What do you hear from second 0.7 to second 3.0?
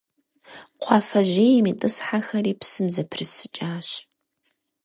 Кхъуафэжьейм итӏысхьэхэри псым